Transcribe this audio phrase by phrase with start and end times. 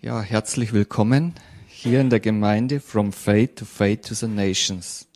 [0.00, 1.34] Ja, herzlich willkommen
[1.66, 5.08] hier in der Gemeinde From Faith to Faith to the Nations.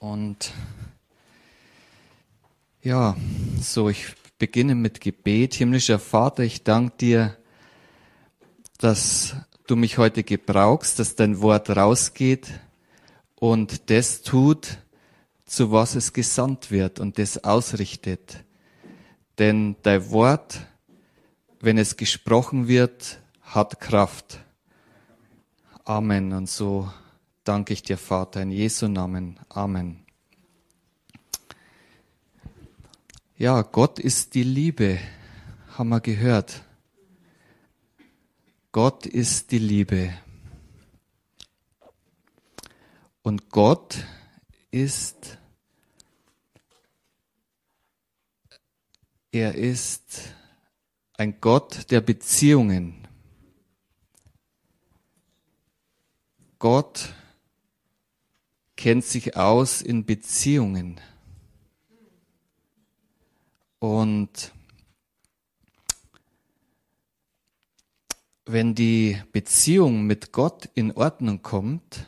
[0.00, 0.52] Und
[2.82, 3.16] ja,
[3.60, 5.54] so ich beginne mit Gebet.
[5.54, 7.36] Himmlischer Vater, ich danke dir,
[8.78, 9.36] dass
[9.68, 12.50] du mich heute gebrauchst, dass dein Wort rausgeht
[13.42, 14.78] und das tut,
[15.46, 18.44] zu was es gesandt wird und das ausrichtet.
[19.36, 20.60] Denn dein Wort,
[21.58, 24.38] wenn es gesprochen wird, hat Kraft.
[25.84, 26.32] Amen.
[26.32, 26.88] Und so
[27.42, 29.40] danke ich dir, Vater, in Jesu Namen.
[29.48, 30.06] Amen.
[33.36, 35.00] Ja, Gott ist die Liebe,
[35.76, 36.62] haben wir gehört.
[38.70, 40.12] Gott ist die Liebe.
[43.22, 44.04] Und Gott
[44.70, 45.38] ist
[49.34, 50.34] Er ist
[51.14, 53.08] ein Gott der Beziehungen.
[56.58, 57.14] Gott
[58.76, 61.00] kennt sich aus in Beziehungen.
[63.78, 64.52] Und
[68.44, 72.06] wenn die Beziehung mit Gott in Ordnung kommt,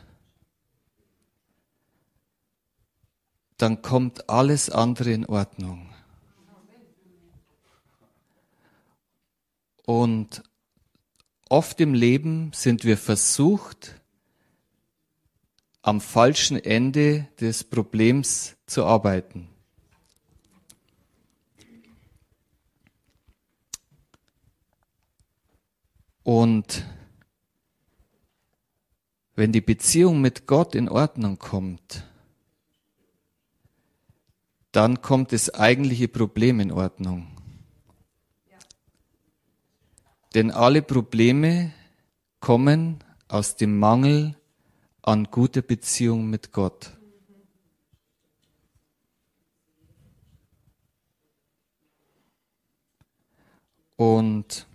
[3.56, 5.88] dann kommt alles andere in Ordnung.
[9.86, 10.42] Und
[11.48, 14.00] oft im Leben sind wir versucht,
[15.82, 19.48] am falschen Ende des Problems zu arbeiten.
[26.22, 26.86] Und
[29.34, 32.04] wenn die Beziehung mit Gott in Ordnung kommt,
[34.74, 37.28] dann kommt das eigentliche Problem in Ordnung.
[40.34, 41.72] Denn alle Probleme
[42.40, 42.98] kommen
[43.28, 44.36] aus dem Mangel
[45.00, 46.90] an guter Beziehung mit Gott.
[53.94, 54.66] Und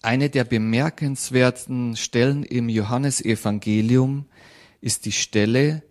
[0.00, 4.24] eine der bemerkenswerten Stellen im Johannesevangelium
[4.80, 5.82] ist die Stelle,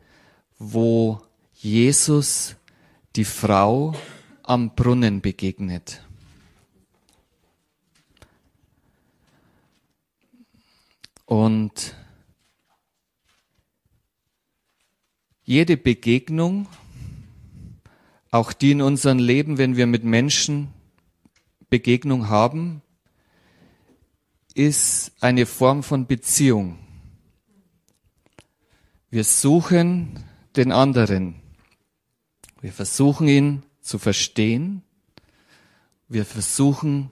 [0.57, 1.21] wo
[1.53, 2.56] Jesus
[3.17, 3.95] die Frau
[4.43, 6.03] am Brunnen begegnet.
[11.25, 11.95] Und
[15.43, 16.67] jede Begegnung,
[18.29, 20.71] auch die in unserem Leben, wenn wir mit Menschen
[21.69, 22.83] Begegnung haben,
[24.53, 26.77] ist eine Form von Beziehung.
[29.09, 30.23] Wir suchen
[30.55, 31.46] den anderen.
[32.61, 34.83] Wir versuchen ihn zu verstehen.
[36.07, 37.11] Wir versuchen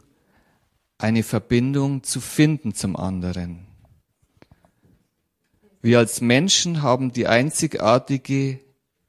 [0.97, 3.67] eine Verbindung zu finden zum anderen.
[5.81, 8.59] Wir als Menschen haben die einzigartige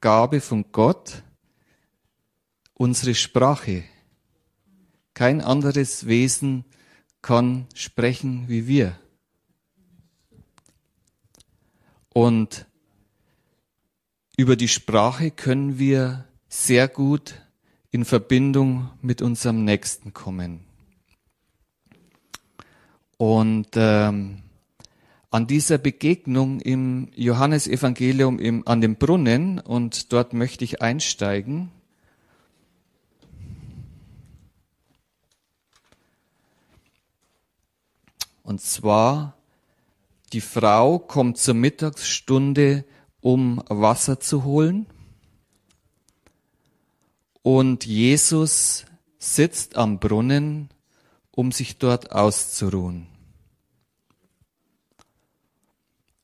[0.01, 1.23] Gabe von Gott,
[2.75, 3.85] unsere Sprache.
[5.15, 6.67] Kein anderes Wesen
[7.23, 8.99] kann sprechen wie wir.
[12.11, 12.67] Und
[14.37, 17.34] über die Sprache können wir sehr gut
[17.91, 20.65] in Verbindung mit unserem Nächsten kommen.
[23.17, 24.43] Und ähm,
[25.31, 31.71] an dieser Begegnung im Johannesevangelium im, an dem Brunnen und dort möchte ich einsteigen.
[38.43, 39.37] Und zwar,
[40.33, 42.85] die Frau kommt zur Mittagsstunde,
[43.21, 44.87] um Wasser zu holen.
[47.47, 48.87] Und Jesus
[49.21, 50.69] sitzt am Brunnen,
[51.31, 53.07] um sich dort auszuruhen.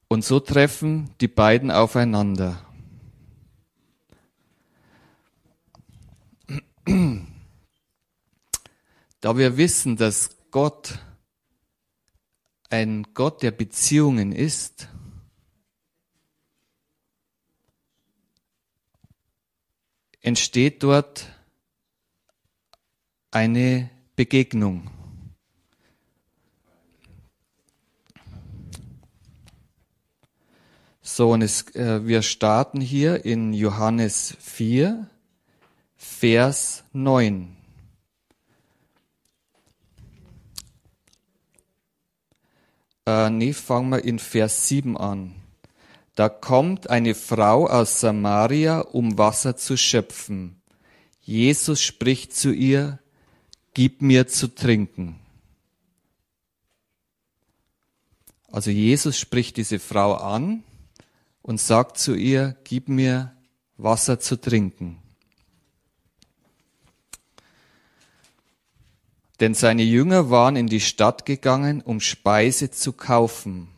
[0.08, 2.66] Und so treffen die beiden aufeinander.
[9.20, 10.98] Da wir wissen, dass Gott
[12.68, 14.88] ein Gott der Beziehungen ist,
[20.22, 21.26] entsteht dort
[23.30, 24.90] eine Begegnung.
[31.00, 35.10] So, und es, äh, wir starten hier in Johannes 4,
[35.96, 37.56] Vers 9.
[43.04, 45.41] Äh, nee, fangen wir in Vers 7 an.
[46.14, 50.60] Da kommt eine Frau aus Samaria, um Wasser zu schöpfen.
[51.20, 52.98] Jesus spricht zu ihr,
[53.74, 55.18] gib mir zu trinken.
[58.50, 60.62] Also Jesus spricht diese Frau an
[61.40, 63.32] und sagt zu ihr, gib mir
[63.78, 64.98] Wasser zu trinken.
[69.40, 73.71] Denn seine Jünger waren in die Stadt gegangen, um Speise zu kaufen.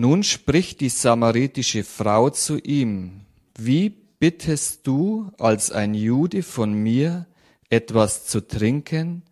[0.00, 3.22] Nun spricht die samaritische Frau zu ihm,
[3.58, 7.26] wie bittest du als ein Jude von mir
[7.68, 9.24] etwas zu trinken,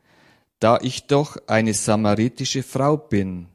[0.59, 3.47] da ich doch eine samaritische Frau bin?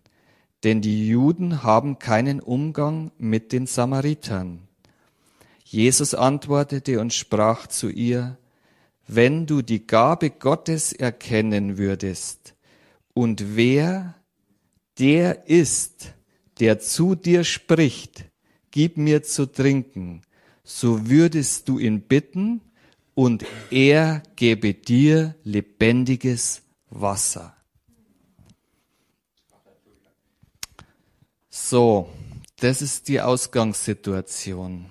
[0.63, 4.69] Denn die Juden haben keinen Umgang mit den Samaritern.
[5.65, 8.37] Jesus antwortete und sprach zu ihr,
[9.05, 12.55] wenn du die Gabe Gottes erkennen würdest
[13.13, 14.15] und wer
[14.97, 16.13] der ist,
[16.61, 18.25] der zu dir spricht,
[18.69, 20.21] gib mir zu trinken,
[20.63, 22.61] so würdest du ihn bitten
[23.15, 26.61] und er gebe dir lebendiges
[26.91, 27.55] Wasser.
[31.49, 32.09] So,
[32.57, 34.85] das ist die Ausgangssituation.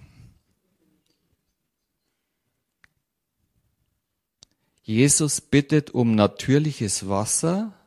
[4.83, 7.80] Jesus bittet um natürliches Wasser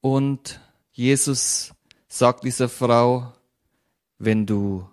[0.00, 0.60] Und
[0.92, 1.74] Jesus
[2.08, 3.32] sagt dieser Frau,
[4.18, 4.88] wenn du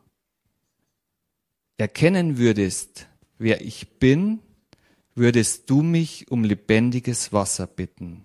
[1.78, 3.08] erkennen würdest,
[3.38, 4.40] wer ich bin,
[5.16, 8.24] würdest du mich um lebendiges Wasser bitten.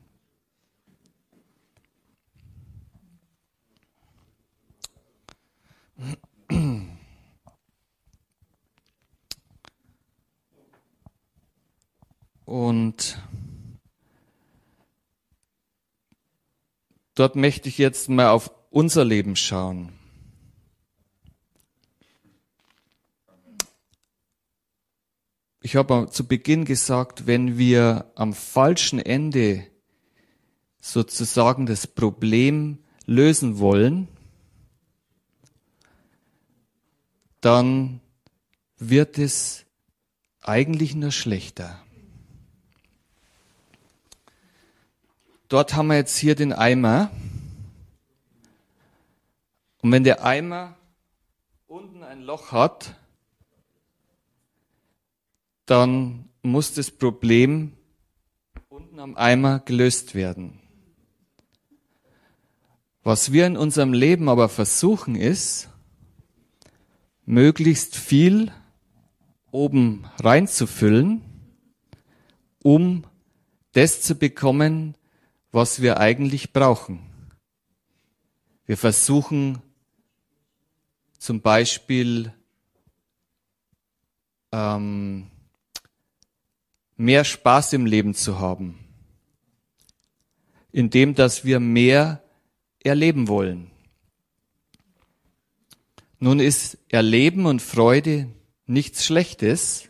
[12.45, 13.19] Und
[17.15, 19.93] Dort möchte ich jetzt mal auf unser Leben schauen.
[25.61, 29.67] Ich habe zu Beginn gesagt, wenn wir am falschen Ende
[30.81, 34.09] sozusagen das Problem lösen wollen,
[37.41, 38.01] dann
[38.79, 39.65] wird es
[40.41, 41.81] eigentlich nur schlechter.
[45.53, 47.11] Dort haben wir jetzt hier den Eimer.
[49.83, 50.77] Und wenn der Eimer
[51.67, 52.97] unten ein Loch hat,
[55.67, 57.75] dann muss das Problem
[58.71, 60.59] unten am Eimer gelöst werden.
[63.03, 65.69] Was wir in unserem Leben aber versuchen ist,
[67.27, 68.51] möglichst viel
[69.51, 71.21] oben reinzufüllen,
[72.63, 73.05] um
[73.73, 74.95] das zu bekommen,
[75.53, 77.01] was wir eigentlich brauchen.
[78.65, 79.61] Wir versuchen
[81.19, 82.33] zum Beispiel
[84.51, 85.31] ähm,
[86.97, 88.79] mehr Spaß im Leben zu haben,
[90.73, 92.23] indem dass wir mehr
[92.83, 93.71] erleben wollen.
[96.19, 98.29] Nun ist Erleben und Freude
[98.67, 99.89] nichts Schlechtes,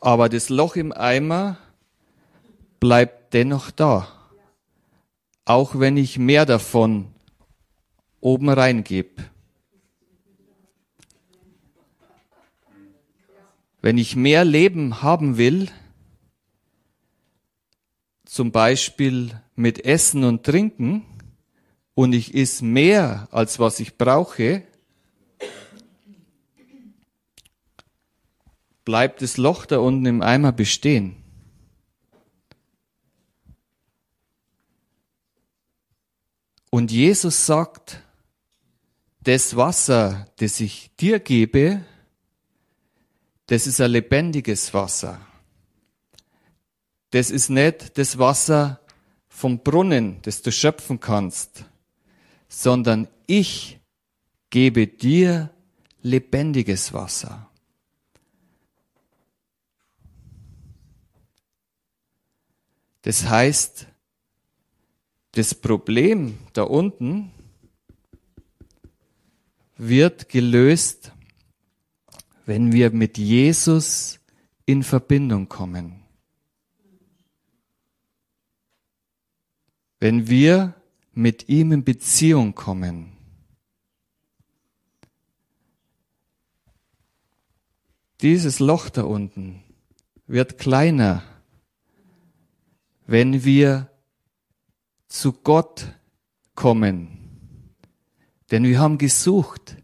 [0.00, 1.58] aber das Loch im Eimer
[2.80, 4.08] bleibt dennoch da.
[5.44, 7.14] Auch wenn ich mehr davon
[8.20, 9.24] oben reingebe.
[13.82, 15.70] Wenn ich mehr Leben haben will,
[18.24, 21.04] zum Beispiel mit Essen und Trinken,
[21.94, 24.62] und ich is mehr als was ich brauche,
[28.84, 31.19] bleibt das Loch da unten im Eimer bestehen.
[36.70, 38.02] Und Jesus sagt,
[39.22, 41.84] das Wasser, das ich dir gebe,
[43.46, 45.20] das ist ein lebendiges Wasser.
[47.10, 48.80] Das ist nicht das Wasser
[49.28, 51.64] vom Brunnen, das du schöpfen kannst,
[52.48, 53.80] sondern ich
[54.48, 55.50] gebe dir
[56.02, 57.50] lebendiges Wasser.
[63.02, 63.86] Das heißt,
[65.32, 67.30] das Problem da unten
[69.76, 71.12] wird gelöst,
[72.46, 74.18] wenn wir mit Jesus
[74.66, 76.02] in Verbindung kommen.
[80.00, 80.74] Wenn wir
[81.12, 83.12] mit ihm in Beziehung kommen.
[88.20, 89.62] Dieses Loch da unten
[90.26, 91.22] wird kleiner,
[93.06, 93.89] wenn wir
[95.10, 95.92] zu Gott
[96.54, 97.18] kommen.
[98.50, 99.76] Denn wir haben gesucht.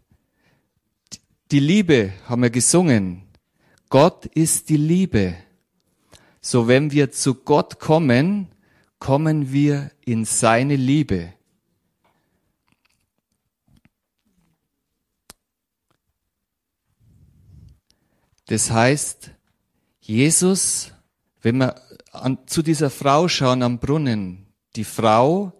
[1.51, 3.23] Die Liebe haben wir gesungen.
[3.89, 5.35] Gott ist die Liebe.
[6.41, 8.47] So wenn wir zu Gott kommen,
[8.99, 11.33] kommen wir in seine Liebe.
[18.47, 19.31] Das heißt,
[19.99, 20.93] Jesus,
[21.41, 21.81] wenn wir
[22.13, 24.46] an, zu dieser Frau schauen am Brunnen,
[24.77, 25.51] die Frau,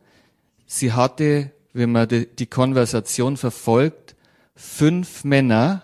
[0.65, 4.15] sie hatte, wenn man die, Konversation verfolgt,
[4.55, 5.81] fünf Männer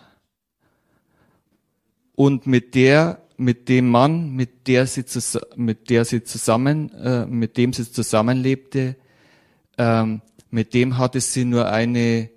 [2.15, 5.03] und mit der, mit dem Mann, mit der sie,
[5.55, 8.95] mit der sie zusammen, äh, mit dem sie zusammenlebte,
[9.77, 10.21] ähm,
[10.51, 12.29] mit dem hatte sie nur eine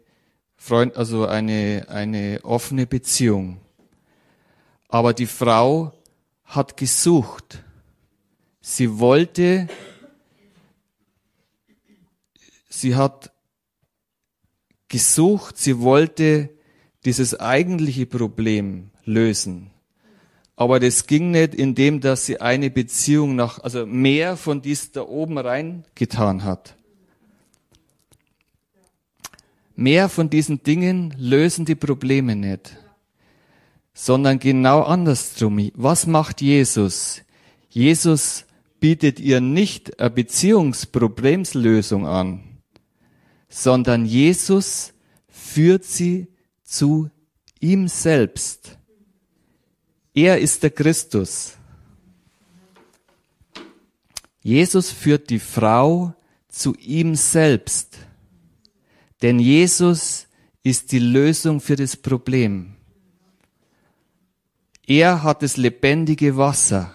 [0.57, 3.61] Freund, also eine, eine offene Beziehung.
[4.89, 5.93] Aber die Frau
[6.45, 7.63] hat gesucht.
[8.61, 9.69] Sie wollte,
[12.69, 13.33] sie hat
[14.89, 16.51] gesucht, sie wollte
[17.05, 19.71] dieses eigentliche Problem lösen.
[20.57, 25.03] Aber das ging nicht, indem dass sie eine Beziehung nach, also mehr von dies da
[25.03, 26.77] oben reingetan hat.
[29.75, 32.77] Mehr von diesen Dingen lösen die Probleme nicht
[33.97, 35.71] sondern genau andersrum.
[35.75, 37.23] Was macht Jesus?
[37.71, 38.45] Jesus
[38.79, 42.43] bietet ihr nicht eine Beziehungsproblemslösung an,
[43.49, 44.93] sondern Jesus
[45.29, 46.29] führt sie
[46.63, 47.11] zu
[47.61, 48.79] ihm selbst.
[50.15, 51.57] Er ist der Christus.
[54.41, 56.15] Jesus führt die Frau
[56.49, 57.99] zu ihm selbst.
[59.23, 60.27] Denn Jesus
[60.63, 62.77] ist die Lösung für das Problem.
[64.87, 66.95] Er hat das lebendige Wasser.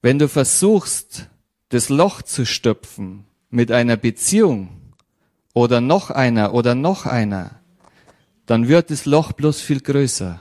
[0.00, 1.28] Wenn du versuchst,
[1.74, 4.68] das Loch zu stopfen mit einer Beziehung
[5.54, 7.60] oder noch einer oder noch einer,
[8.46, 10.40] dann wird das Loch bloß viel größer.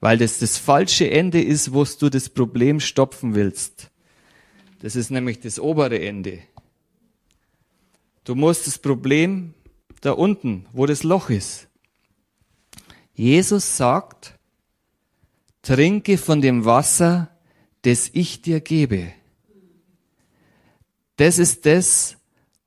[0.00, 3.90] Weil das das falsche Ende ist, wo du das Problem stopfen willst.
[4.80, 6.38] Das ist nämlich das obere Ende.
[8.24, 9.52] Du musst das Problem
[10.00, 11.68] da unten, wo das Loch ist.
[13.12, 14.38] Jesus sagt,
[15.60, 17.36] trinke von dem Wasser,
[17.82, 19.12] das ich dir gebe.
[21.20, 22.16] Das ist das,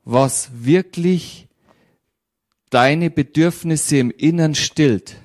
[0.03, 1.47] was wirklich
[2.69, 5.19] deine Bedürfnisse im Innern stillt.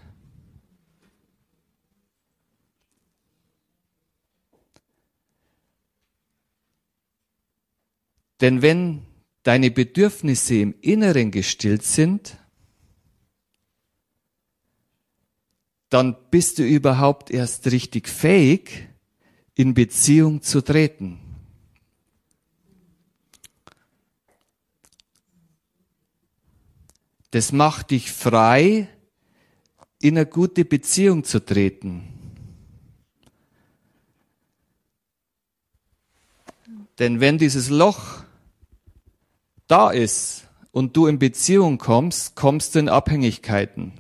[8.40, 9.02] Denn wenn
[9.42, 12.38] deine Bedürfnisse im Inneren gestillt sind,
[15.90, 18.88] dann bist du überhaupt erst richtig fähig,
[19.54, 21.27] in Beziehung zu treten.
[27.30, 28.88] Das macht dich frei,
[30.00, 32.08] in eine gute Beziehung zu treten.
[36.99, 38.25] Denn wenn dieses Loch
[39.66, 43.92] da ist und du in Beziehung kommst, kommst du in Abhängigkeiten.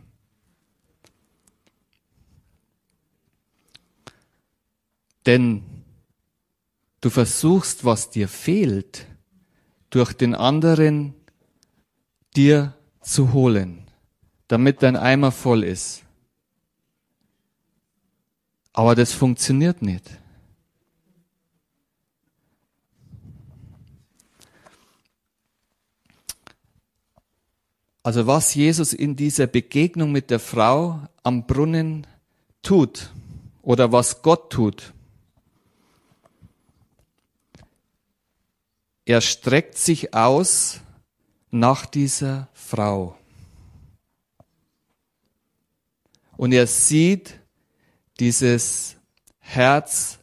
[5.26, 5.62] Denn
[7.00, 9.06] du versuchst, was dir fehlt,
[9.90, 11.14] durch den anderen
[12.34, 12.77] dir
[13.08, 13.86] zu holen,
[14.48, 16.02] damit dein Eimer voll ist.
[18.72, 20.04] Aber das funktioniert nicht.
[28.02, 32.06] Also was Jesus in dieser Begegnung mit der Frau am Brunnen
[32.62, 33.10] tut
[33.62, 34.92] oder was Gott tut.
[39.04, 40.80] Er streckt sich aus
[41.50, 43.16] nach dieser Frau.
[46.36, 47.40] Und er sieht
[48.20, 48.96] dieses
[49.38, 50.18] Herz,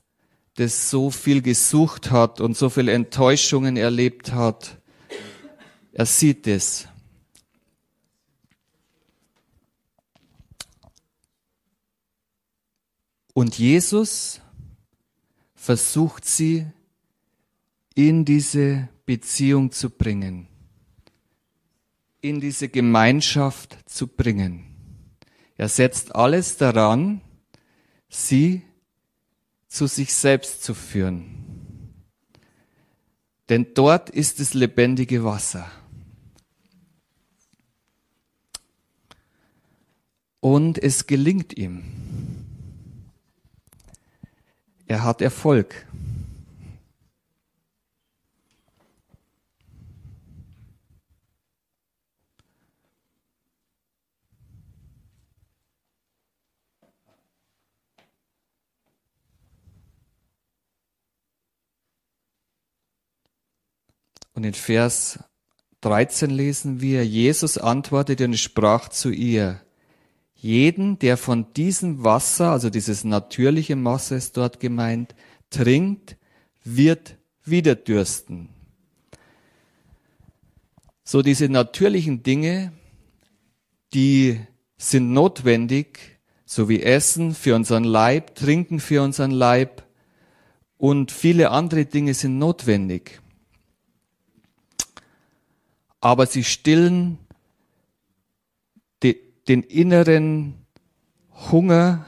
[0.56, 4.78] das so viel gesucht hat und so viele Enttäuschungen erlebt hat.
[5.92, 6.88] Er sieht es.
[13.34, 14.40] Und Jesus
[15.56, 16.68] versucht sie
[17.94, 20.48] in diese Beziehung zu bringen,
[22.30, 24.66] in diese Gemeinschaft zu bringen.
[25.58, 27.22] Er setzt alles daran,
[28.10, 28.64] sie
[29.68, 31.94] zu sich selbst zu führen.
[33.50, 35.70] Denn dort ist das lebendige Wasser.
[40.40, 41.84] Und es gelingt ihm.
[44.88, 45.88] Er hat Erfolg.
[64.36, 65.20] Und in Vers
[65.82, 69.62] 13 lesen wir, Jesus antwortete und sprach zu ihr,
[70.36, 75.16] jeden, der von diesem Wasser, also dieses natürliche Wasser ist dort gemeint,
[75.50, 76.18] trinkt,
[76.64, 78.50] wird wieder dürsten.
[81.04, 82.74] So diese natürlichen Dinge,
[83.94, 84.42] die
[84.78, 89.84] sind notwendig, so wie Essen für unseren Leib, Trinken für unseren Leib
[90.78, 93.22] und viele andere Dinge sind notwendig.
[96.06, 97.18] Aber sie stillen
[99.02, 100.54] den inneren
[101.50, 102.06] Hunger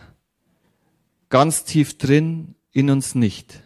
[1.29, 3.63] ganz tief drin in uns nicht.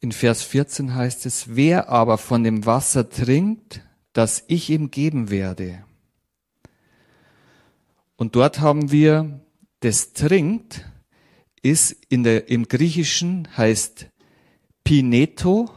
[0.00, 5.30] In Vers 14 heißt es, wer aber von dem Wasser trinkt, das ich ihm geben
[5.30, 5.84] werde.
[8.16, 9.40] Und dort haben wir,
[9.80, 10.84] das trinkt,
[11.62, 14.08] ist in der, im Griechischen heißt
[14.84, 15.70] Pineto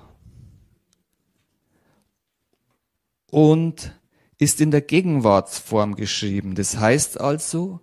[3.29, 3.93] und
[4.37, 6.55] ist in der Gegenwartsform geschrieben.
[6.55, 7.79] Das heißt also,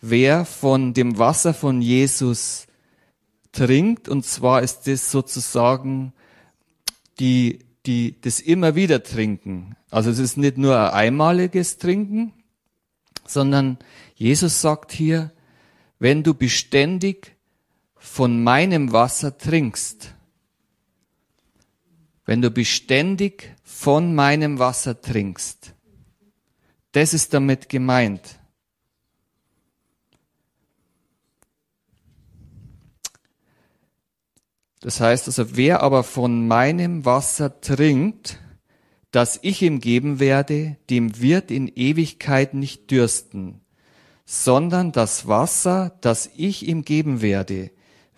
[0.00, 2.66] wer von dem Wasser von Jesus
[3.52, 4.08] trinkt.
[4.08, 6.12] Und zwar ist das sozusagen
[7.18, 9.76] die, die, das immer wieder trinken.
[9.90, 12.32] Also es ist nicht nur ein einmaliges Trinken,
[13.26, 13.78] sondern
[14.14, 15.32] Jesus sagt hier,
[15.98, 17.36] wenn du beständig
[17.96, 20.14] von meinem Wasser trinkst,
[22.24, 25.74] wenn du beständig von meinem Wasser trinkst,
[26.92, 28.39] das ist damit gemeint.
[34.80, 38.40] Das heißt also, wer aber von meinem Wasser trinkt,
[39.10, 43.60] das ich ihm geben werde, dem wird in Ewigkeit nicht dürsten,
[44.24, 47.70] sondern das Wasser, das ich ihm geben werde,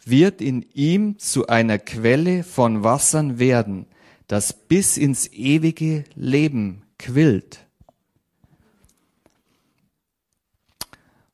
[0.05, 3.87] wird in ihm zu einer Quelle von Wassern werden,
[4.27, 7.67] das bis ins ewige Leben quillt.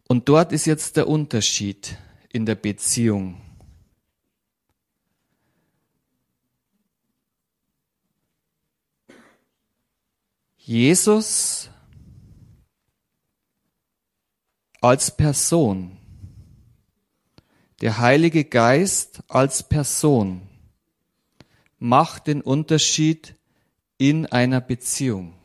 [0.07, 1.99] Und dort ist jetzt der Unterschied
[2.31, 3.41] in der Beziehung.
[10.69, 11.71] Jesus
[14.83, 15.97] als Person,
[17.81, 20.43] der Heilige Geist als Person
[21.79, 23.35] macht den Unterschied
[23.97, 25.38] in einer Beziehung.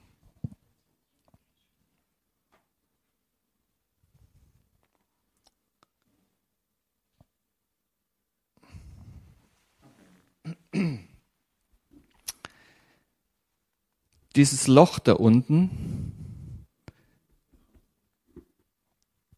[14.35, 16.13] Dieses Loch da unten,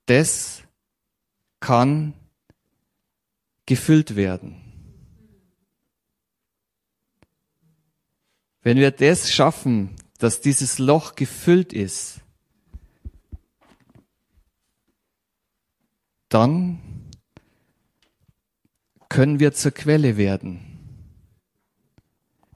[0.05, 0.63] das
[1.59, 2.13] kann
[3.65, 4.61] gefüllt werden.
[8.61, 12.21] Wenn wir das schaffen, dass dieses Loch gefüllt ist,
[16.29, 16.79] dann
[19.09, 20.74] können wir zur Quelle werden.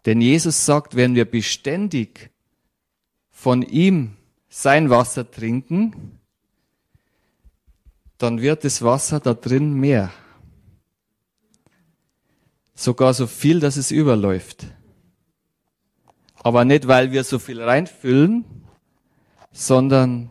[0.05, 2.31] Denn Jesus sagt, wenn wir beständig
[3.29, 4.15] von ihm
[4.49, 6.19] sein Wasser trinken,
[8.17, 10.11] dann wird das Wasser da drin mehr.
[12.75, 14.67] Sogar so viel, dass es überläuft.
[16.35, 18.45] Aber nicht, weil wir so viel reinfüllen,
[19.51, 20.29] sondern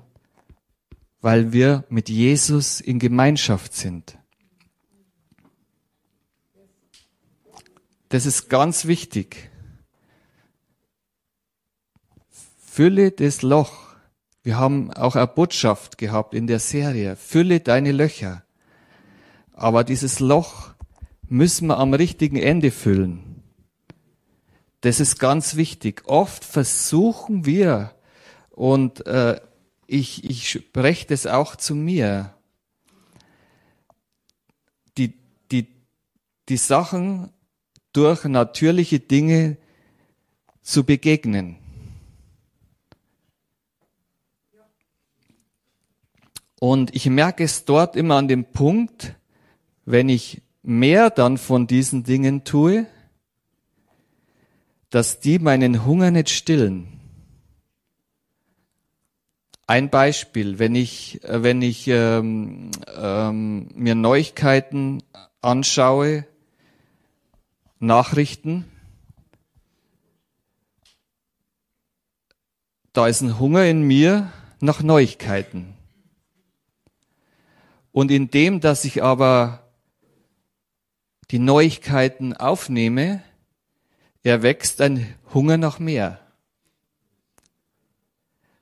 [1.20, 4.16] weil wir mit Jesus in Gemeinschaft sind.
[8.08, 9.50] Das ist ganz wichtig.
[12.78, 13.96] Fülle das Loch.
[14.44, 17.16] Wir haben auch eine Botschaft gehabt in der Serie.
[17.16, 18.44] Fülle deine Löcher.
[19.52, 20.74] Aber dieses Loch
[21.28, 23.42] müssen wir am richtigen Ende füllen.
[24.82, 26.02] Das ist ganz wichtig.
[26.04, 27.96] Oft versuchen wir,
[28.50, 29.40] und äh,
[29.88, 32.32] ich, ich spreche das auch zu mir,
[34.96, 35.18] die,
[35.50, 35.66] die,
[36.48, 37.32] die Sachen
[37.92, 39.56] durch natürliche Dinge
[40.62, 41.58] zu begegnen.
[46.60, 49.14] Und ich merke es dort immer an dem Punkt,
[49.84, 52.86] wenn ich mehr dann von diesen Dingen tue,
[54.90, 56.88] dass die meinen Hunger nicht stillen.
[59.66, 65.02] Ein Beispiel, wenn ich, wenn ich ähm, ähm, mir Neuigkeiten
[65.42, 66.26] anschaue,
[67.78, 68.64] Nachrichten,
[72.94, 75.77] da ist ein Hunger in mir nach Neuigkeiten.
[77.92, 79.68] Und indem, dass ich aber
[81.30, 83.22] die Neuigkeiten aufnehme,
[84.22, 86.20] erwächst ein Hunger nach mehr.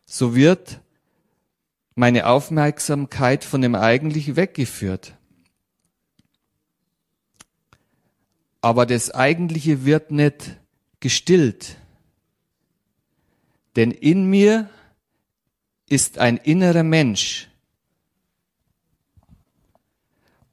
[0.04, 0.80] So wird
[1.94, 5.14] meine Aufmerksamkeit von dem Eigentlichen weggeführt.
[8.60, 10.56] Aber das Eigentliche wird nicht
[11.00, 11.76] gestillt.
[13.76, 14.70] Denn in mir
[15.88, 17.48] ist ein innerer Mensch.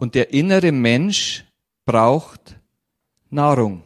[0.04, 1.46] Und der innere Mensch
[1.86, 2.60] braucht
[3.30, 3.84] Nahrung.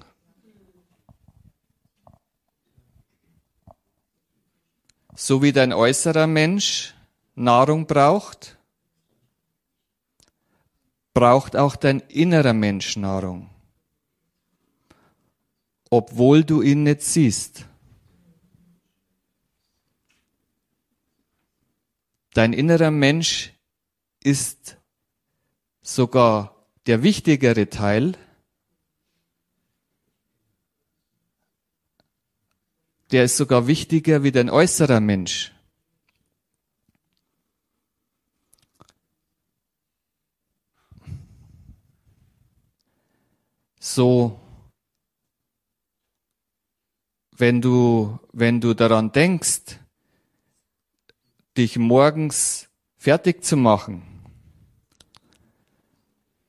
[5.14, 6.96] So wie dein äußerer Mensch
[7.36, 8.58] Nahrung braucht,
[11.14, 13.52] braucht auch dein innerer Mensch Nahrung,
[15.92, 17.64] obwohl du ihn nicht siehst.
[22.34, 23.54] Dein innerer Mensch
[24.24, 24.77] ist
[25.88, 28.18] sogar der wichtigere Teil,
[33.12, 35.54] der ist sogar wichtiger wie dein äußerer Mensch.
[43.80, 44.38] So,
[47.32, 49.80] wenn du, wenn du daran denkst,
[51.56, 54.17] dich morgens fertig zu machen,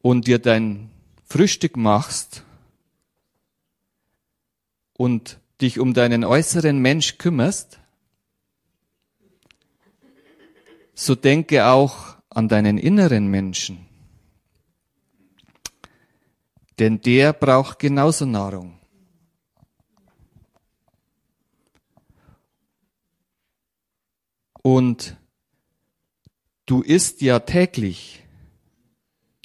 [0.09, 0.89] und dir dein
[1.27, 2.43] Frühstück machst
[4.95, 7.79] und dich um deinen äußeren Mensch kümmerst,
[10.95, 13.87] so denke auch an deinen inneren Menschen.
[16.79, 18.79] Denn der braucht genauso Nahrung.
[24.63, 25.19] Und
[26.65, 28.25] du isst ja täglich.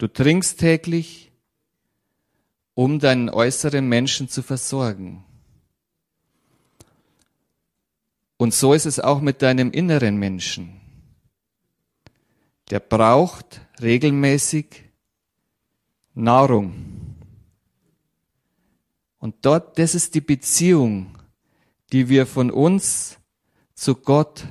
[0.03, 1.31] Du trinkst täglich,
[2.73, 5.23] um deinen äußeren Menschen zu versorgen.
[8.35, 10.81] Und so ist es auch mit deinem inneren Menschen.
[12.69, 14.83] Der braucht regelmäßig
[16.13, 17.15] Nahrung.
[19.19, 21.17] Und dort, das ist die Beziehung,
[21.93, 23.19] die wir von uns
[23.73, 24.47] zu Gott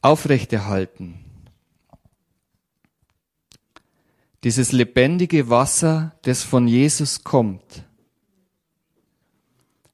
[0.00, 1.21] aufrechterhalten.
[4.44, 7.84] Dieses lebendige Wasser, das von Jesus kommt.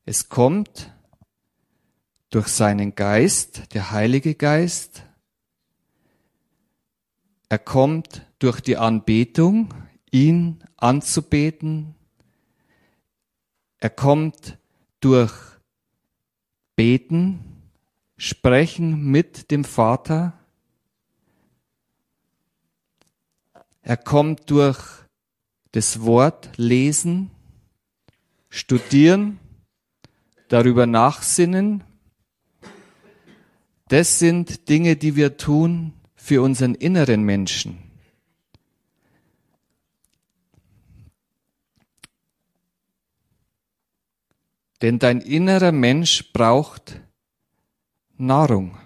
[0.05, 0.93] Es kommt
[2.31, 5.03] durch seinen Geist, der Heilige Geist.
[7.51, 9.73] Er kommt durch die Anbetung,
[10.11, 11.95] ihn anzubeten.
[13.79, 14.59] Er kommt
[15.01, 15.33] durch
[16.75, 17.41] Beten,
[18.17, 20.38] Sprechen mit dem Vater.
[23.83, 24.79] Er kommt durch
[25.73, 27.31] das Wort lesen,
[28.49, 29.39] studieren,
[30.49, 31.85] darüber nachsinnen.
[33.89, 37.79] Das sind Dinge, die wir tun für unseren inneren Menschen.
[44.83, 47.01] Denn dein innerer Mensch braucht
[48.17, 48.79] Nahrung.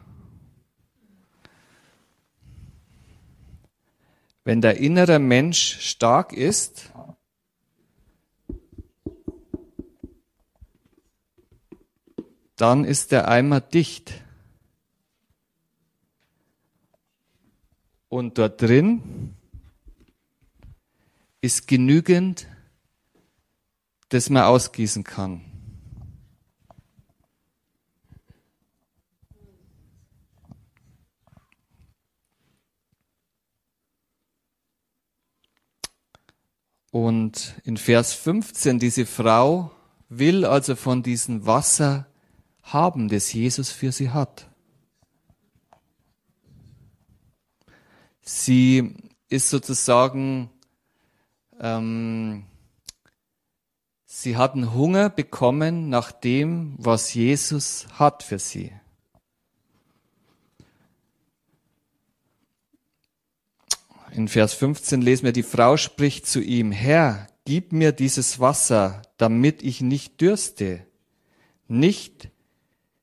[4.45, 6.93] Wenn der innere Mensch stark ist,
[12.57, 14.25] dann ist der Eimer dicht.
[18.09, 19.35] Und dort drin
[21.41, 22.47] ist genügend,
[24.11, 25.52] das man ausgießen kann.
[36.93, 39.71] Und in Vers 15, diese Frau
[40.11, 42.07] will also von diesem Wasser
[42.63, 44.47] haben, das Jesus für sie hat.
[48.21, 48.95] Sie
[49.31, 50.51] ist sozusagen,
[51.59, 52.45] ähm,
[54.05, 58.71] sie hat einen Hunger bekommen nach dem, was Jesus hat für sie.
[64.12, 69.01] In Vers 15 lesen wir, die Frau spricht zu ihm, Herr, gib mir dieses Wasser,
[69.16, 70.87] damit ich nicht dürste,
[71.66, 72.29] nicht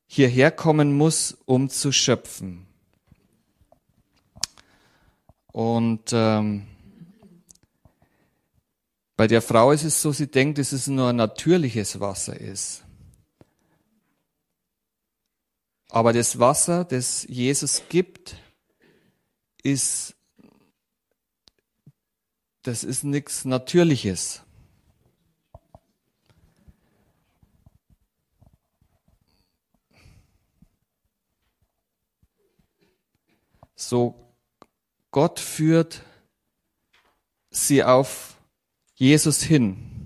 [0.05, 2.67] hierher kommen muss, um zu schöpfen.
[5.51, 6.67] Und ähm,
[9.17, 12.83] bei der Frau ist es so, sie denkt, dass es nur natürliches Wasser ist.
[15.89, 18.37] Aber das Wasser, das Jesus gibt,
[19.63, 20.15] ist,
[22.69, 24.43] das ist nichts Natürliches.
[33.75, 34.13] So,
[35.09, 36.03] Gott führt
[37.49, 38.37] sie auf
[38.93, 39.98] Jesus hin.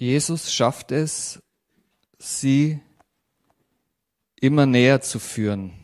[0.00, 1.42] Jesus schafft es,
[2.18, 2.80] sie
[4.40, 5.74] immer näher zu führen,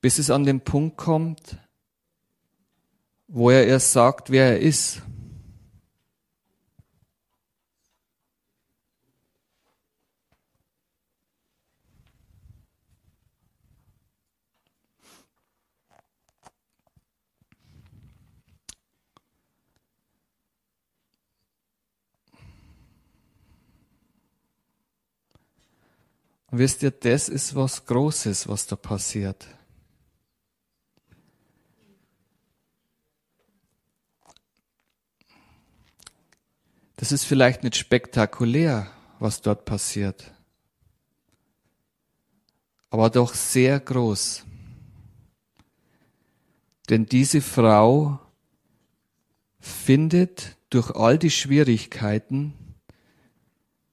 [0.00, 1.58] bis es an den Punkt kommt,
[3.28, 5.00] wo er erst sagt, wer er ist.
[26.52, 29.46] Und wisst ihr, das ist was Großes, was da passiert.
[36.96, 40.30] Das ist vielleicht nicht spektakulär, was dort passiert,
[42.90, 44.44] aber doch sehr groß.
[46.90, 48.20] Denn diese Frau
[49.58, 52.52] findet durch all die Schwierigkeiten,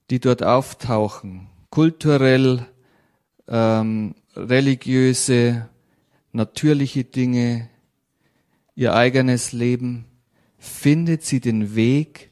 [0.09, 2.65] die dort auftauchen, kulturell,
[3.47, 5.69] ähm, religiöse,
[6.31, 7.69] natürliche Dinge,
[8.75, 10.05] ihr eigenes Leben,
[10.57, 12.31] findet sie den Weg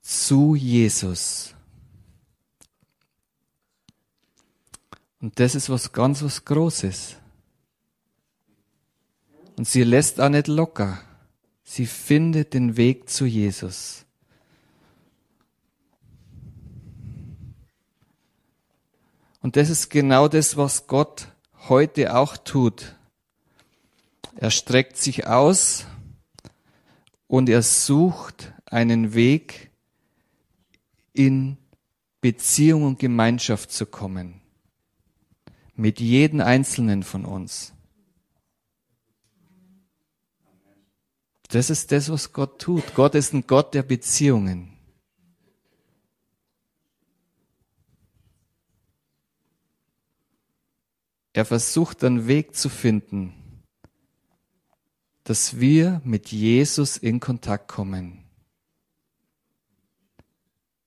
[0.00, 1.54] zu Jesus.
[5.20, 7.16] Und das ist was ganz was Großes.
[9.56, 11.02] Und sie lässt auch nicht locker.
[11.62, 14.06] Sie findet den Weg zu Jesus.
[19.40, 21.28] Und das ist genau das, was Gott
[21.68, 22.96] heute auch tut.
[24.36, 25.86] Er streckt sich aus
[27.26, 29.70] und er sucht einen Weg,
[31.12, 31.56] in
[32.20, 34.40] Beziehung und Gemeinschaft zu kommen.
[35.74, 37.72] Mit jedem Einzelnen von uns.
[41.48, 42.94] Das ist das, was Gott tut.
[42.94, 44.76] Gott ist ein Gott der Beziehungen.
[51.32, 53.32] Er versucht einen Weg zu finden,
[55.24, 58.24] dass wir mit Jesus in Kontakt kommen.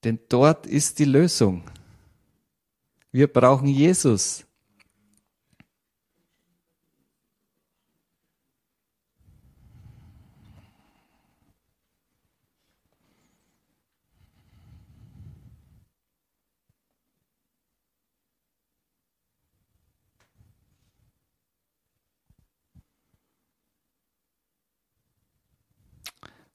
[0.04, 1.64] Denn dort ist die Lösung.
[3.10, 4.44] Wir brauchen Jesus.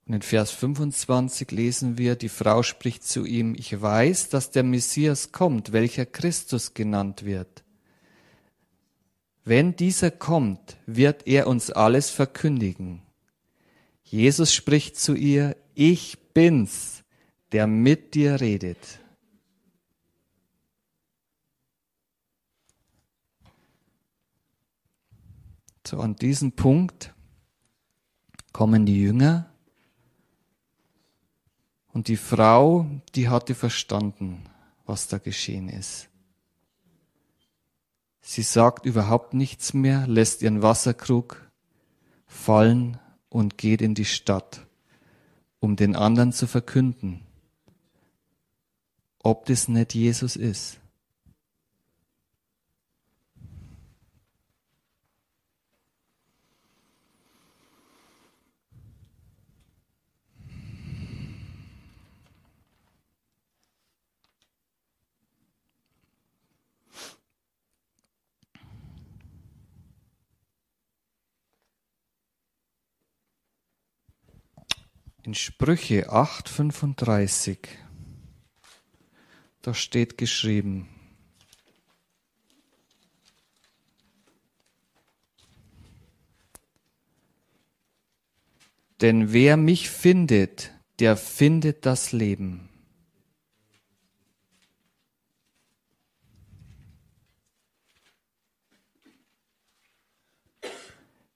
[0.10, 4.64] Und in Vers 25 lesen wir, die Frau spricht zu ihm, ich weiß, dass der
[4.64, 7.64] Messias kommt, welcher Christus genannt wird.
[9.46, 13.04] Wenn dieser kommt, wird er uns alles verkündigen.
[14.02, 17.04] Jesus spricht zu ihr, ich bin's,
[17.52, 19.00] der mit dir redet.
[25.86, 27.14] So an diesem Punkt
[28.52, 29.50] kommen die Jünger
[32.00, 34.46] und die Frau, die hatte verstanden,
[34.86, 36.08] was da geschehen ist.
[38.22, 41.52] Sie sagt überhaupt nichts mehr, lässt ihren Wasserkrug
[42.26, 44.66] fallen und geht in die Stadt,
[45.60, 47.20] um den anderen zu verkünden,
[49.22, 50.80] ob das nicht Jesus ist.
[75.30, 77.60] In Sprüche 8:35
[79.62, 80.90] da steht geschrieben,
[89.02, 92.68] Denn wer mich findet, der findet das Leben.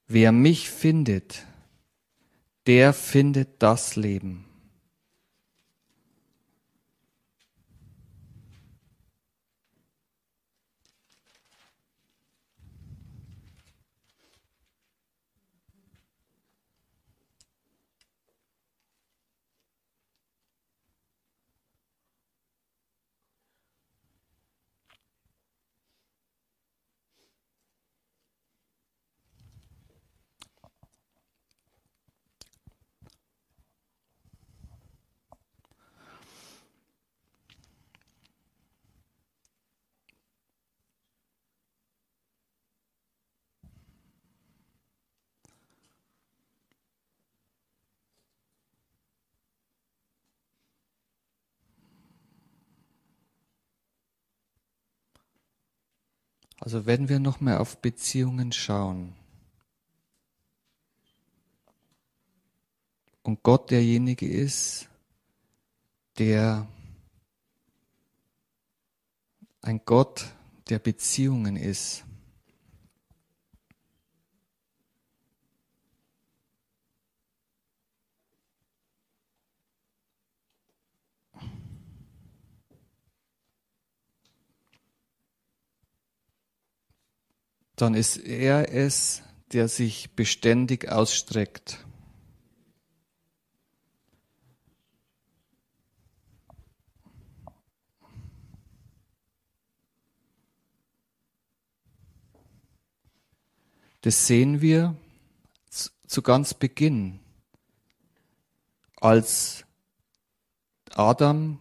[0.08, 1.46] Wer mich findet,
[2.68, 4.46] der findet das Leben.
[56.64, 59.18] Also wenn wir noch mal auf Beziehungen schauen
[63.22, 64.88] und Gott derjenige ist,
[66.18, 66.66] der
[69.62, 70.34] ein Gott
[70.70, 72.06] der Beziehungen ist.
[87.76, 91.86] Dann ist er es, der sich beständig ausstreckt.
[104.02, 104.96] Das sehen wir
[106.08, 107.20] zu ganz Beginn,
[108.98, 109.64] als
[110.94, 111.60] Adam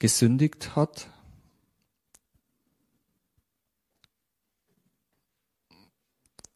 [0.00, 1.08] gesündigt hat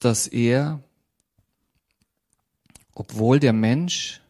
[0.05, 0.83] dass er,
[2.93, 4.21] obwohl der Mensch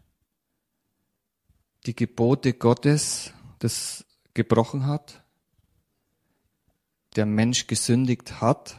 [1.85, 5.25] die Gebote Gottes das gebrochen hat,
[7.17, 8.79] der Mensch gesündigt hat,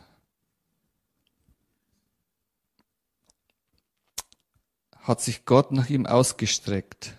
[4.94, 7.18] hat sich Gott nach ihm ausgestreckt.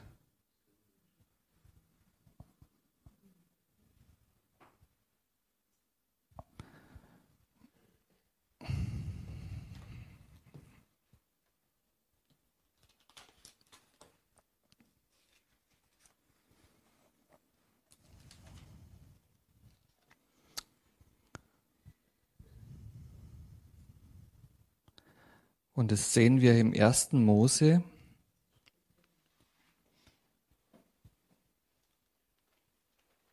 [25.86, 27.80] Und das sehen wir im ersten Mose.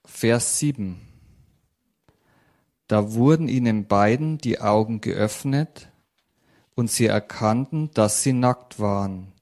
[0.06, 1.02] Vers 7.
[2.86, 5.90] Da wurden ihnen beiden die Augen geöffnet
[6.76, 9.34] und sie erkannten, dass sie nackt waren.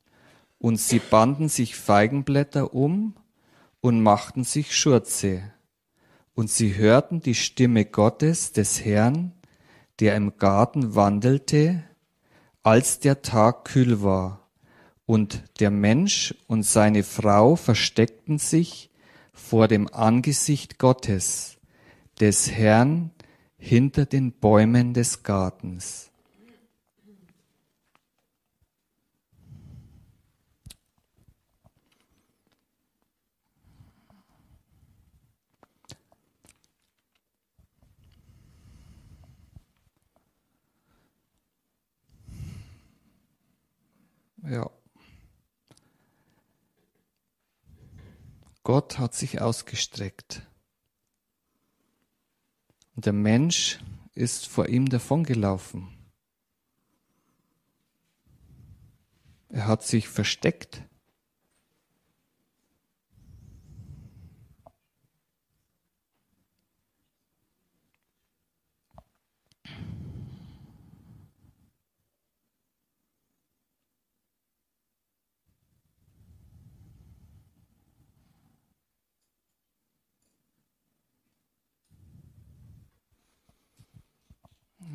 [0.57, 3.15] Und sie banden sich Feigenblätter um
[3.81, 5.51] und machten sich Schurze.
[6.33, 9.33] Und sie hörten die Stimme Gottes des Herrn,
[9.99, 11.83] der im Garten wandelte,
[12.63, 14.47] als der Tag kühl war,
[15.05, 18.89] und der Mensch und seine Frau versteckten sich
[19.33, 21.57] vor dem Angesicht Gottes,
[22.19, 23.11] des Herrn,
[23.57, 26.11] hinter den Bäumen des Gartens.
[44.43, 44.69] Ja.
[48.73, 50.47] Gott hat sich ausgestreckt.
[52.95, 53.81] Und der Mensch
[54.13, 55.89] ist vor ihm davongelaufen.
[59.49, 60.85] Er hat sich versteckt.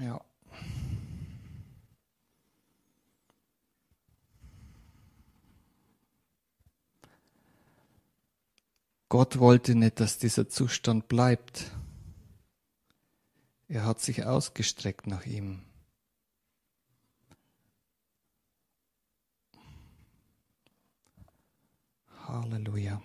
[0.00, 0.20] Ja.
[9.26, 11.72] Gott wollte nicht, dass dieser Zustand bleibt.
[13.66, 15.64] Er hat sich ausgestreckt nach ihm.
[22.28, 23.02] Halleluja.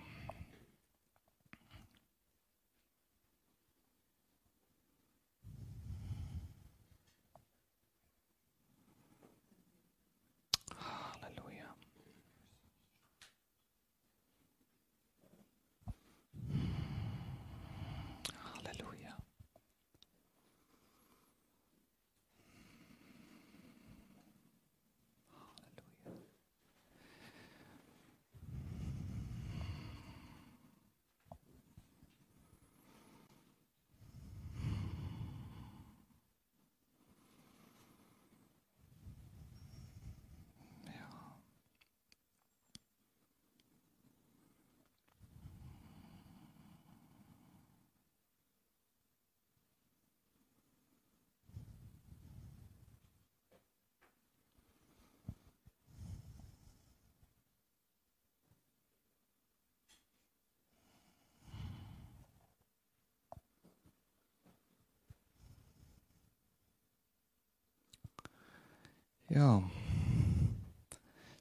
[69.34, 69.64] Ja,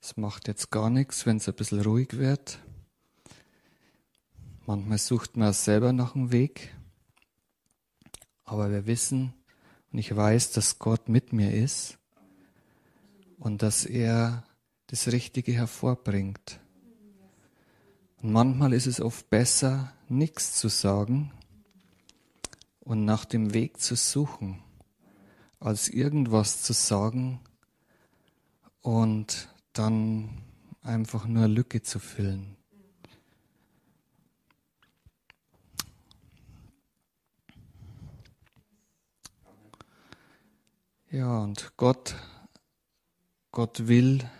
[0.00, 2.60] es macht jetzt gar nichts, wenn es ein bisschen ruhig wird.
[4.64, 6.72] Manchmal sucht man selber nach einem Weg.
[8.44, 9.34] Aber wir wissen
[9.90, 11.98] und ich weiß, dass Gott mit mir ist
[13.40, 14.44] und dass er
[14.86, 16.60] das Richtige hervorbringt.
[18.22, 21.32] Und manchmal ist es oft besser, nichts zu sagen
[22.78, 24.62] und nach dem Weg zu suchen,
[25.58, 27.40] als irgendwas zu sagen,
[28.82, 30.42] und dann
[30.82, 32.56] einfach nur Lücke zu füllen.
[41.10, 42.14] Ja, und Gott,
[43.50, 44.30] Gott will,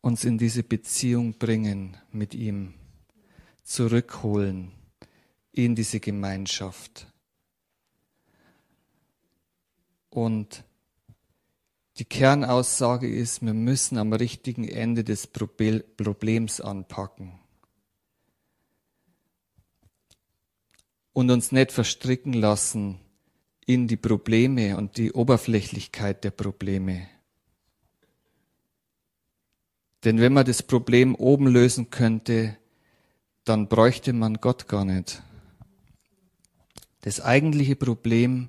[0.00, 2.74] uns in diese Beziehung bringen mit ihm,
[3.64, 4.70] zurückholen
[5.50, 7.08] in diese Gemeinschaft.
[10.10, 10.64] Und
[11.98, 17.38] die Kernaussage ist, wir müssen am richtigen Ende des Problems anpacken.
[21.12, 23.00] Und uns nicht verstricken lassen
[23.66, 27.08] in die Probleme und die Oberflächlichkeit der Probleme.
[30.04, 32.56] Denn wenn man das Problem oben lösen könnte,
[33.44, 35.22] dann bräuchte man Gott gar nicht.
[37.00, 38.48] Das eigentliche Problem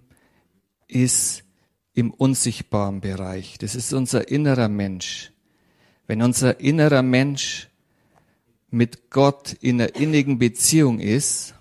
[0.88, 1.43] ist,
[1.94, 3.58] im unsichtbaren Bereich.
[3.58, 5.32] Das ist unser innerer Mensch.
[6.08, 7.70] Wenn unser innerer Mensch
[8.70, 11.56] mit Gott in einer innigen Beziehung ist,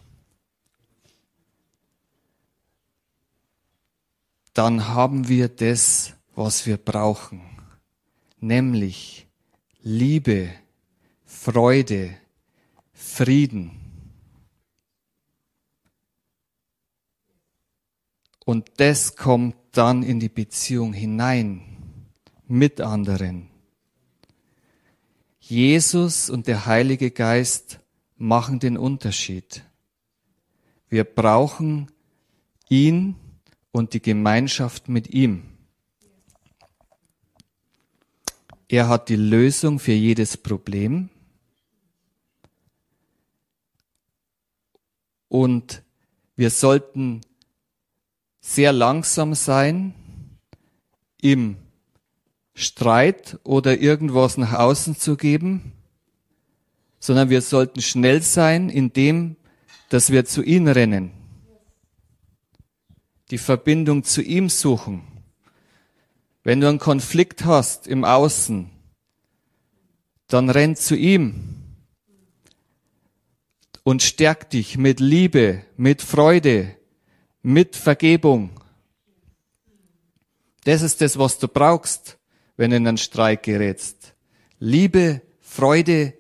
[4.55, 7.43] dann haben wir das, was wir brauchen,
[8.41, 9.29] nämlich
[9.83, 10.51] Liebe,
[11.25, 12.17] Freude,
[12.93, 13.71] Frieden.
[18.45, 21.63] Und das kommt dann in die Beziehung hinein
[22.49, 23.49] mit anderen.
[25.39, 27.79] Jesus und der Heilige Geist
[28.17, 29.63] machen den Unterschied.
[30.89, 31.93] Wir brauchen
[32.69, 33.15] ihn
[33.71, 35.45] und die Gemeinschaft mit ihm.
[38.67, 41.09] Er hat die Lösung für jedes Problem.
[45.29, 45.85] Und
[46.35, 47.21] wir sollten
[48.49, 49.93] sehr langsam sein
[51.21, 51.59] im
[52.55, 55.75] Streit oder irgendwas nach außen zu geben,
[56.99, 59.37] sondern wir sollten schnell sein in dem,
[59.91, 61.11] dass wir zu ihm rennen,
[63.31, 65.03] die Verbindung zu ihm suchen.
[66.43, 68.71] Wenn du einen Konflikt hast im Außen,
[70.27, 71.55] dann renn zu ihm
[73.83, 76.78] und stärk dich mit Liebe, mit Freude,
[77.43, 78.51] mit Vergebung.
[80.65, 82.19] Das ist das, was du brauchst,
[82.57, 84.15] wenn du in einen Streik gerätst.
[84.59, 86.15] Liebe, Freude,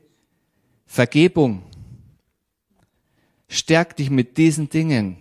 [0.87, 1.65] Vergebung.
[3.49, 5.19] Stärk dich mit diesen Dingen.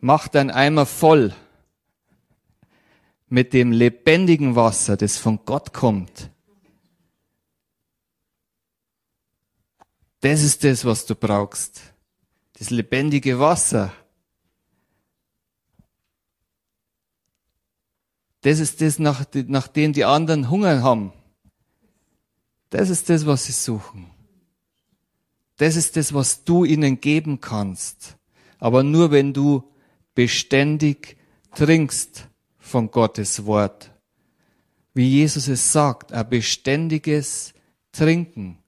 [0.00, 1.34] Mach dein Eimer voll
[3.28, 6.30] mit dem lebendigen Wasser, das von Gott kommt.
[10.20, 11.89] Das ist das, was du brauchst
[12.60, 13.90] das lebendige Wasser.
[18.42, 21.14] Das ist das, nach, nach dem die anderen Hunger haben.
[22.68, 24.10] Das ist das, was sie suchen.
[25.56, 28.18] Das ist das, was du ihnen geben kannst.
[28.58, 29.64] Aber nur wenn du
[30.14, 31.16] beständig
[31.54, 33.90] trinkst von Gottes Wort.
[34.92, 37.54] Wie Jesus es sagt, ein beständiges
[37.90, 38.58] Trinken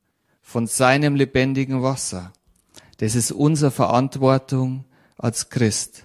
[0.40, 2.32] von seinem lebendigen Wasser.
[3.03, 4.84] Das ist unsere Verantwortung
[5.18, 6.05] als Christ.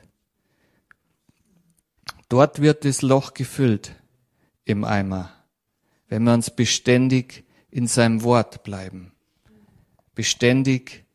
[2.28, 3.94] Dort wird das Loch gefüllt
[4.66, 5.32] im Eimer,
[6.08, 9.12] wenn wir uns beständig in seinem Wort bleiben.
[10.16, 11.06] Beständig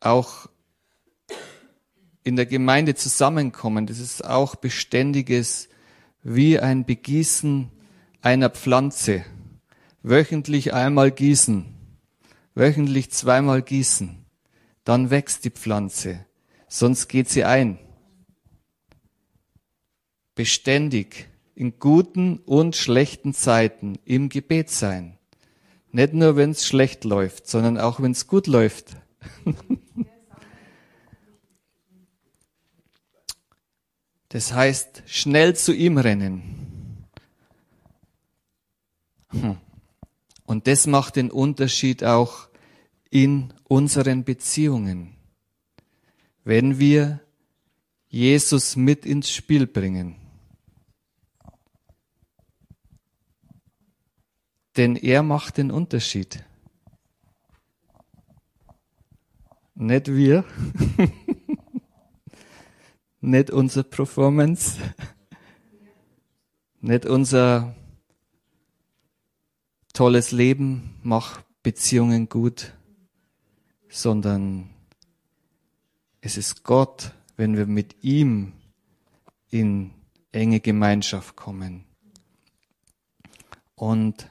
[0.00, 0.50] auch
[2.22, 3.86] in der Gemeinde zusammenkommen.
[3.86, 5.70] Das ist auch beständiges
[6.22, 7.70] wie ein Begießen
[8.20, 9.24] einer Pflanze.
[10.02, 11.64] Wöchentlich einmal gießen,
[12.54, 14.25] wöchentlich zweimal gießen,
[14.86, 16.24] dann wächst die Pflanze,
[16.68, 17.78] sonst geht sie ein
[20.36, 25.18] beständig in guten und schlechten Zeiten im Gebet sein.
[25.90, 28.96] Nicht nur, wenn es schlecht läuft, sondern auch, wenn es gut läuft.
[34.30, 37.06] Das heißt, schnell zu ihm rennen.
[39.30, 39.56] Hm.
[40.44, 42.45] Und das macht den Unterschied auch
[43.16, 45.16] in unseren Beziehungen.
[46.44, 47.22] Wenn wir
[48.08, 50.16] Jesus mit ins Spiel bringen.
[54.76, 56.44] Denn er macht den Unterschied.
[59.74, 60.44] Nicht wir,
[63.22, 64.78] nicht unsere Performance,
[66.82, 67.74] nicht unser
[69.94, 72.75] tolles Leben macht Beziehungen gut,
[73.96, 74.68] sondern
[76.20, 78.52] es ist Gott, wenn wir mit ihm
[79.48, 79.90] in
[80.32, 81.86] enge Gemeinschaft kommen.
[83.74, 84.28] Und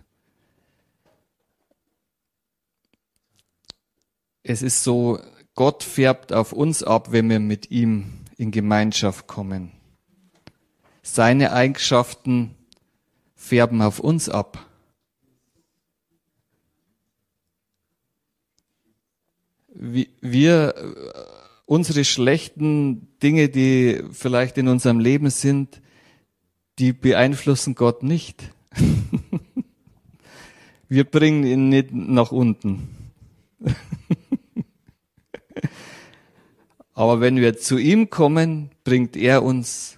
[4.43, 5.20] es ist so,
[5.55, 9.72] Gott färbt auf uns ab, wenn wir mit ihm in Gemeinschaft kommen.
[11.01, 12.55] Seine Eigenschaften
[13.36, 14.63] färben auf uns ab.
[19.78, 20.73] Wir,
[21.65, 25.82] unsere schlechten Dinge, die vielleicht in unserem Leben sind,
[26.80, 28.53] die beeinflussen Gott nicht.
[30.88, 32.88] Wir bringen ihn nicht nach unten.
[36.93, 39.97] Aber wenn wir zu ihm kommen, bringt er uns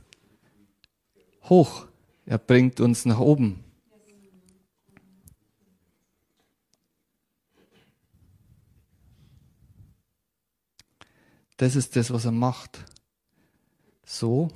[1.43, 1.85] hoch.
[2.25, 3.63] Er bringt uns nach oben.
[11.57, 12.85] Das ist das, was er macht.
[14.05, 14.49] So.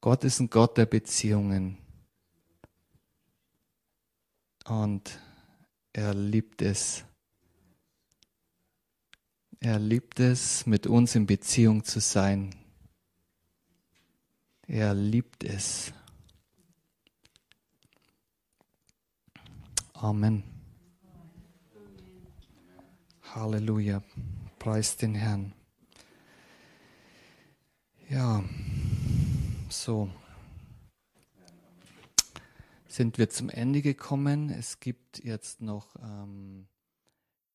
[0.00, 1.78] Gott ist ein Gott der Beziehungen.
[4.66, 5.18] Und
[5.92, 7.04] er liebt es,
[9.60, 12.54] er liebt es, mit uns in Beziehung zu sein.
[14.66, 15.92] Er liebt es.
[19.94, 20.42] Amen.
[23.22, 24.02] Halleluja.
[24.64, 25.52] Preis den Herrn.
[28.08, 28.42] Ja,
[29.68, 30.08] so
[32.88, 34.48] sind wir zum Ende gekommen.
[34.48, 36.66] Es gibt jetzt noch ähm